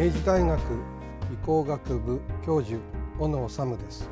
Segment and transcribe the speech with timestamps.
[0.00, 0.58] 明治大学
[1.30, 2.80] 理工学部教授
[3.18, 4.08] 小野治です。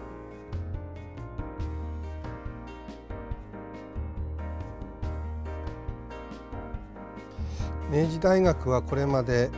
[7.91, 9.48] 明治大学はこれまで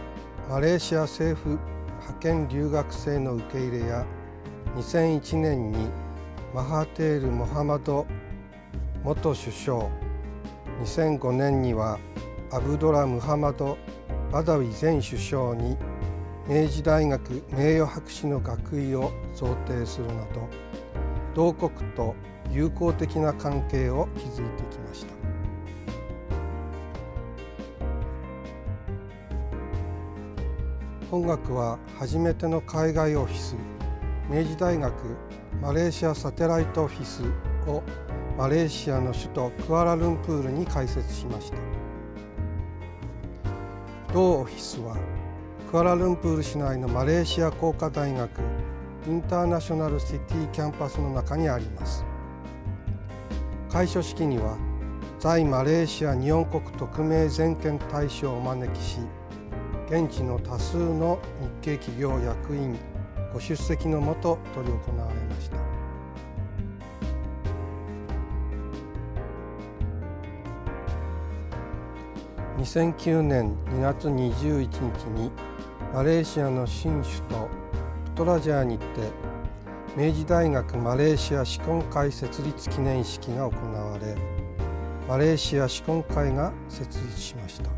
[0.49, 1.59] マレーシア政府
[1.99, 4.07] 派遣留学生の受け入れや
[4.77, 5.89] 2001年に
[6.55, 8.07] マハテール・モハマド
[9.03, 9.89] 元首相
[10.85, 11.99] 2005年には
[12.53, 13.77] アブドラ・ムハマド・
[14.31, 15.77] バダウィ前首相に
[16.51, 20.49] 明治大学名誉博士の学位を贈呈するなど
[21.33, 22.17] 同国と
[22.51, 25.13] 友好的な関係を築いてきました。
[31.09, 33.55] 本学は初めての海外オフィス
[34.29, 34.93] 明治大学
[35.63, 37.23] マレーシアサテライトオフィス
[37.69, 37.85] を
[38.37, 41.59] マレーシアの首都クアラルンプールに開設しました。
[44.13, 44.97] 同オフィスは
[45.71, 48.29] クアラルンプール市内のマレーシア工科大学
[49.07, 52.05] インターナショナルシティキャンパスの中にあります。
[53.71, 54.59] 開所式には
[55.21, 58.99] 在マレーシア日本国特命全権大使をお招きし
[59.87, 62.77] 現地の多数の日系企業役員
[63.33, 65.57] ご出席のもと執り行われました。
[72.59, 75.31] 2009年2月21日に
[75.93, 77.49] マレーシアの新首都
[78.05, 79.11] プトラジャーに行って
[79.97, 84.17] 明治大学マレーシア歯根会設立記念式が行われ
[85.09, 87.71] マレーシア歯根会が設立しました。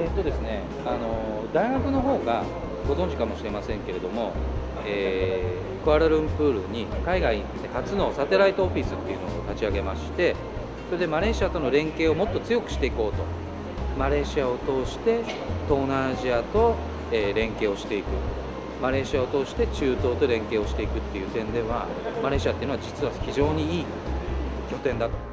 [0.00, 2.42] えっとですね、あの大学の方が
[2.88, 4.32] ご存知かもしれませんけれども、
[4.84, 10.34] えー、クアラルンプールに海外初のサテライトオフィスっていうのを立ち上げまして
[10.88, 13.22] それでマレーシアとの連携をもっと強くしていこうと
[13.96, 15.22] マレーシアを通して
[15.68, 16.74] 東南アジアと、
[17.12, 18.06] え、連携をしていく
[18.80, 21.86] マレーシアを通して中東と連携をしていくっていう点では
[22.22, 23.84] マレーシアっていうのは実は非常にいい
[24.70, 25.29] 拠点だと。